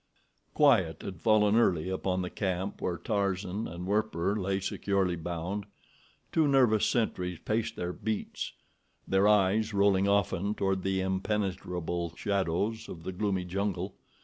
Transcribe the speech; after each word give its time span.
Quiet 0.55 1.03
had 1.03 1.21
fallen 1.21 1.55
early 1.57 1.87
upon 1.87 2.23
the 2.23 2.31
camp 2.31 2.81
where 2.81 2.97
Tarzan 2.97 3.67
and 3.67 3.85
Werper 3.85 4.35
lay 4.35 4.59
securely 4.59 5.15
bound. 5.15 5.67
Two 6.31 6.47
nervous 6.47 6.87
sentries 6.87 7.37
paced 7.37 7.75
their 7.75 7.93
beats, 7.93 8.53
their 9.07 9.27
eyes 9.27 9.75
rolling 9.75 10.07
often 10.07 10.55
toward 10.55 10.81
the 10.81 11.01
impenetrable 11.01 12.15
shadows 12.15 12.89
of 12.89 13.03
the 13.03 13.11
gloomy 13.11 13.45
jungle. 13.45 13.93